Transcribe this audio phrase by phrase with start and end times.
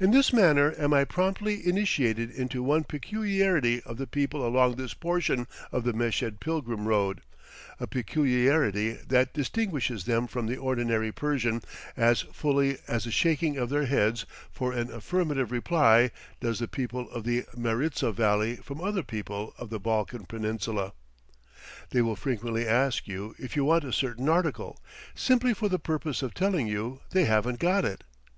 [0.00, 4.94] In this manner am I promptly initiated into one peculiarity of the people along this
[4.94, 7.20] portion of the Meshed pilgrim road,
[7.78, 11.60] a peculiarity that distinguishes them from the ordinary Persian
[11.98, 17.10] as fully as the shaking of their heads for an affirmative reply does the people
[17.10, 20.94] of the Maritza Valley from other people of the Balkan Peninsula.
[21.90, 24.78] They will frequently ask you if you want a certain article,
[25.14, 28.02] simply for the purpose of telling you they haven't got it.